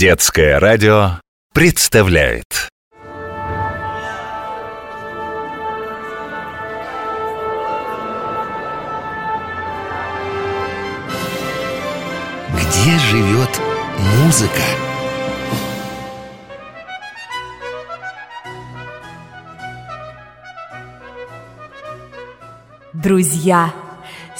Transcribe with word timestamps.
Детское 0.00 0.58
радио 0.58 1.20
представляет 1.52 2.70
Где 12.48 12.98
живет 13.10 13.60
музыка? 14.24 14.62
Друзья, 22.94 23.70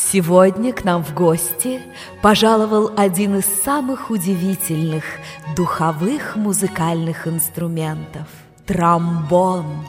сегодня 0.00 0.72
к 0.72 0.84
нам 0.84 1.04
в 1.04 1.14
гости 1.14 1.80
пожаловал 2.22 2.92
один 2.96 3.36
из 3.38 3.44
самых 3.44 4.10
удивительных 4.10 5.04
духовых 5.56 6.36
музыкальных 6.36 7.26
инструментов– 7.26 8.26
тромбон. 8.66 9.86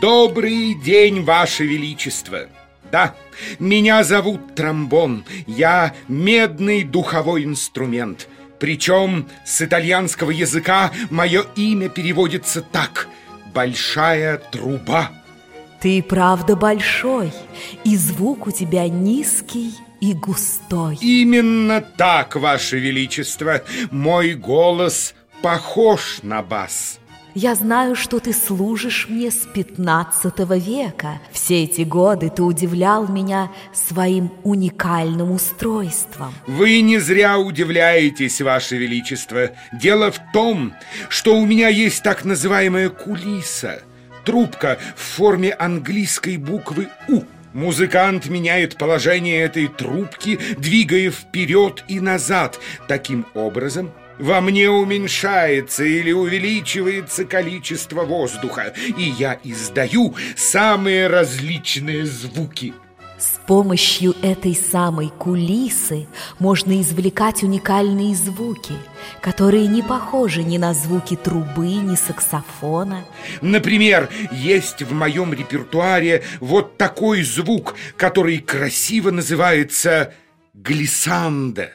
Добрый 0.00 0.74
день, 0.74 1.24
Ваше 1.24 1.64
Величество! 1.64 2.46
Да, 2.92 3.14
меня 3.58 4.04
зовут 4.04 4.54
тромбон, 4.54 5.24
я 5.46 5.94
медный 6.06 6.84
духовой 6.84 7.44
инструмент. 7.44 8.28
Причем 8.58 9.28
с 9.44 9.60
итальянского 9.60 10.30
языка 10.30 10.92
мое 11.10 11.44
имя 11.56 11.88
переводится 11.88 12.62
так– 12.62 13.08
«большая 13.54 14.38
труба». 14.38 15.10
Ты 15.86 16.02
правда 16.02 16.56
большой, 16.56 17.32
и 17.84 17.96
звук 17.96 18.48
у 18.48 18.50
тебя 18.50 18.88
низкий 18.88 19.72
и 20.00 20.14
густой. 20.14 20.98
Именно 21.00 21.80
так, 21.80 22.34
Ваше 22.34 22.80
Величество, 22.80 23.62
мой 23.92 24.34
голос 24.34 25.14
похож 25.42 26.18
на 26.24 26.42
бас. 26.42 26.98
Я 27.36 27.54
знаю, 27.54 27.94
что 27.94 28.18
ты 28.18 28.32
служишь 28.32 29.06
мне 29.08 29.30
с 29.30 29.46
15 29.54 30.40
века. 30.60 31.20
Все 31.30 31.62
эти 31.62 31.82
годы 31.82 32.30
ты 32.30 32.42
удивлял 32.42 33.06
меня 33.06 33.52
своим 33.72 34.32
уникальным 34.42 35.30
устройством. 35.30 36.34
Вы 36.48 36.80
не 36.80 36.98
зря 36.98 37.38
удивляетесь, 37.38 38.40
Ваше 38.40 38.76
Величество. 38.76 39.50
Дело 39.72 40.10
в 40.10 40.18
том, 40.32 40.74
что 41.08 41.38
у 41.38 41.46
меня 41.46 41.68
есть 41.68 42.02
так 42.02 42.24
называемая 42.24 42.88
кулиса. 42.88 43.82
Трубка 44.26 44.76
в 44.96 45.00
форме 45.00 45.52
английской 45.52 46.36
буквы 46.36 46.88
«У». 47.06 47.22
Музыкант 47.52 48.26
меняет 48.26 48.76
положение 48.76 49.44
этой 49.44 49.68
трубки, 49.68 50.40
двигая 50.58 51.12
вперед 51.12 51.84
и 51.86 52.00
назад. 52.00 52.58
Таким 52.88 53.24
образом, 53.34 53.92
во 54.18 54.40
мне 54.40 54.68
уменьшается 54.68 55.84
или 55.84 56.10
увеличивается 56.10 57.24
количество 57.24 58.02
воздуха, 58.02 58.74
и 58.98 59.04
я 59.16 59.38
издаю 59.44 60.16
самые 60.36 61.06
различные 61.06 62.04
звуки. 62.04 62.74
С 63.18 63.40
помощью 63.46 64.14
этой 64.20 64.54
самой 64.54 65.08
кулисы 65.08 66.06
можно 66.38 66.78
извлекать 66.82 67.42
уникальные 67.42 68.14
звуки, 68.14 68.74
которые 69.22 69.66
не 69.68 69.82
похожи 69.82 70.42
ни 70.42 70.58
на 70.58 70.74
звуки 70.74 71.16
трубы, 71.16 71.66
ни 71.66 71.94
саксофона. 71.94 73.04
Например, 73.40 74.10
есть 74.30 74.82
в 74.82 74.92
моем 74.92 75.32
репертуаре 75.32 76.24
вот 76.40 76.76
такой 76.76 77.22
звук, 77.22 77.74
который 77.96 78.38
красиво 78.38 79.10
называется 79.10 80.12
глиссанда. 80.52 81.70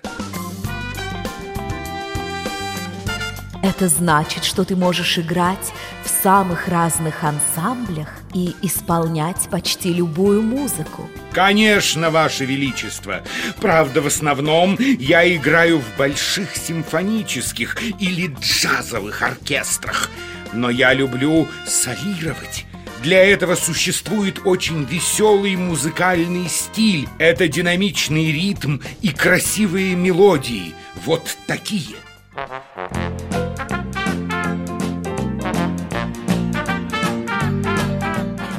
Это 3.64 3.88
значит, 3.88 4.44
что 4.44 4.64
ты 4.64 4.76
можешь 4.76 5.18
играть 5.18 5.74
в 6.04 6.10
самых 6.10 6.68
разных 6.68 7.24
ансамблях 7.24 8.21
и 8.34 8.56
исполнять 8.62 9.50
почти 9.50 9.94
любую 9.94 10.42
музыку. 10.42 11.10
Конечно, 11.32 12.10
Ваше 12.10 12.46
Величество. 12.46 13.22
Правда, 13.60 14.02
в 14.02 14.08
основном 14.08 14.78
я 14.80 15.34
играю 15.36 15.80
в 15.80 15.98
больших 15.98 16.56
симфонических 16.56 17.78
или 18.00 18.34
джазовых 18.40 19.22
оркестрах. 19.22 20.10
Но 20.54 20.70
я 20.70 20.94
люблю 20.94 21.48
солировать. 21.66 22.66
Для 23.02 23.24
этого 23.24 23.56
существует 23.56 24.42
очень 24.46 24.84
веселый 24.84 25.56
музыкальный 25.56 26.48
стиль. 26.48 27.08
Это 27.18 27.48
динамичный 27.48 28.32
ритм 28.32 28.78
и 29.02 29.10
красивые 29.10 29.96
мелодии. 29.96 30.76
Вот 31.06 31.36
такие. 31.48 31.96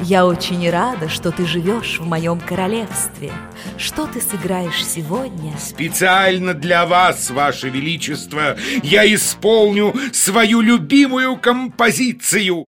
Я 0.05 0.25
очень 0.25 0.69
рада, 0.69 1.07
что 1.07 1.31
ты 1.31 1.45
живешь 1.45 1.97
в 1.97 2.05
моем 2.05 2.37
королевстве. 2.37 3.31
Что 3.77 4.05
ты 4.05 4.19
сыграешь 4.19 4.85
сегодня? 4.85 5.57
Специально 5.57 6.53
для 6.53 6.85
вас, 6.85 7.29
Ваше 7.29 7.69
Величество, 7.69 8.57
я 8.83 9.11
исполню 9.13 9.95
свою 10.11 10.59
любимую 10.59 11.37
композицию. 11.37 12.65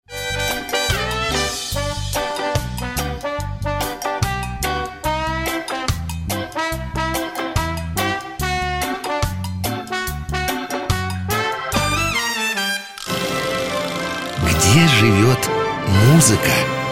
Где 14.45 14.87
живет 14.87 15.49
музыка? 16.11 16.82